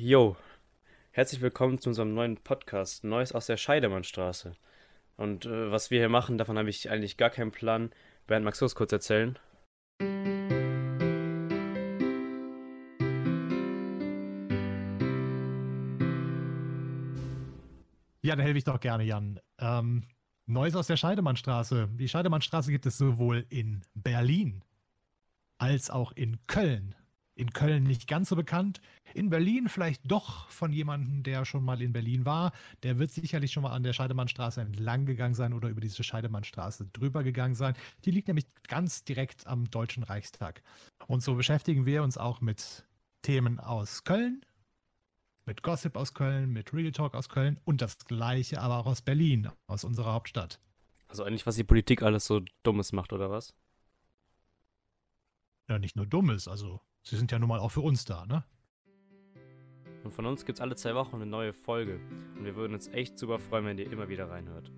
Jo, 0.00 0.36
herzlich 1.10 1.40
willkommen 1.40 1.80
zu 1.80 1.88
unserem 1.88 2.14
neuen 2.14 2.36
Podcast, 2.36 3.02
Neues 3.02 3.32
aus 3.32 3.46
der 3.46 3.56
Scheidemannstraße. 3.56 4.52
Und 5.16 5.44
äh, 5.44 5.72
was 5.72 5.90
wir 5.90 5.98
hier 5.98 6.08
machen, 6.08 6.38
davon 6.38 6.56
habe 6.56 6.70
ich 6.70 6.88
eigentlich 6.88 7.16
gar 7.16 7.30
keinen 7.30 7.50
Plan. 7.50 7.90
Bernd, 8.28 8.44
magst 8.44 8.60
du 8.60 8.66
es 8.66 8.76
kurz 8.76 8.92
erzählen? 8.92 9.36
Ja, 18.22 18.36
da 18.36 18.42
helfe 18.44 18.58
ich 18.58 18.64
doch 18.64 18.78
gerne, 18.78 19.02
Jan. 19.02 19.40
Ähm, 19.58 20.04
Neues 20.46 20.76
aus 20.76 20.86
der 20.86 20.96
Scheidemannstraße. 20.96 21.88
Die 21.94 22.08
Scheidemannstraße 22.08 22.70
gibt 22.70 22.86
es 22.86 22.98
sowohl 22.98 23.46
in 23.48 23.82
Berlin 23.94 24.62
als 25.58 25.90
auch 25.90 26.12
in 26.12 26.38
Köln. 26.46 26.94
In 27.38 27.52
Köln 27.52 27.84
nicht 27.84 28.08
ganz 28.08 28.30
so 28.30 28.34
bekannt. 28.34 28.80
In 29.14 29.30
Berlin 29.30 29.68
vielleicht 29.68 30.10
doch 30.10 30.48
von 30.48 30.72
jemandem, 30.72 31.22
der 31.22 31.44
schon 31.44 31.64
mal 31.64 31.80
in 31.80 31.92
Berlin 31.92 32.24
war. 32.24 32.50
Der 32.82 32.98
wird 32.98 33.12
sicherlich 33.12 33.52
schon 33.52 33.62
mal 33.62 33.70
an 33.70 33.84
der 33.84 33.92
Scheidemannstraße 33.92 34.60
entlang 34.60 35.06
gegangen 35.06 35.34
sein 35.34 35.52
oder 35.52 35.68
über 35.68 35.80
diese 35.80 36.02
Scheidemannstraße 36.02 36.86
drüber 36.92 37.22
gegangen 37.22 37.54
sein. 37.54 37.76
Die 38.04 38.10
liegt 38.10 38.26
nämlich 38.26 38.46
ganz 38.66 39.04
direkt 39.04 39.46
am 39.46 39.70
Deutschen 39.70 40.02
Reichstag. 40.02 40.64
Und 41.06 41.22
so 41.22 41.36
beschäftigen 41.36 41.86
wir 41.86 42.02
uns 42.02 42.18
auch 42.18 42.40
mit 42.40 42.84
Themen 43.22 43.60
aus 43.60 44.02
Köln, 44.02 44.44
mit 45.46 45.62
Gossip 45.62 45.96
aus 45.96 46.14
Köln, 46.14 46.52
mit 46.52 46.74
Real 46.74 46.90
Talk 46.90 47.14
aus 47.14 47.28
Köln 47.28 47.60
und 47.64 47.80
das 47.82 47.98
gleiche 47.98 48.60
aber 48.60 48.78
auch 48.78 48.86
aus 48.86 49.00
Berlin, 49.00 49.48
aus 49.68 49.84
unserer 49.84 50.12
Hauptstadt. 50.12 50.58
Also 51.06 51.22
eigentlich, 51.22 51.46
was 51.46 51.54
die 51.54 51.62
Politik 51.62 52.02
alles 52.02 52.26
so 52.26 52.42
Dummes 52.64 52.92
macht, 52.92 53.12
oder 53.12 53.30
was? 53.30 53.54
Ja, 55.68 55.78
nicht 55.78 55.94
nur 55.94 56.06
Dummes, 56.06 56.48
also 56.48 56.80
sie 57.08 57.16
sind 57.16 57.32
ja 57.32 57.38
nun 57.38 57.48
mal 57.48 57.58
auch 57.58 57.70
für 57.70 57.80
uns 57.80 58.04
da, 58.04 58.26
ne? 58.26 58.44
Und 60.04 60.12
von 60.12 60.26
uns 60.26 60.44
gibt's 60.44 60.60
alle 60.60 60.76
zwei 60.76 60.94
Wochen 60.94 61.16
eine 61.16 61.26
neue 61.26 61.52
Folge. 61.52 62.00
Und 62.36 62.44
wir 62.44 62.54
würden 62.54 62.74
uns 62.74 62.88
echt 62.88 63.18
super 63.18 63.38
freuen, 63.38 63.64
wenn 63.64 63.78
ihr 63.78 63.90
immer 63.90 64.08
wieder 64.08 64.30
reinhört. 64.30 64.70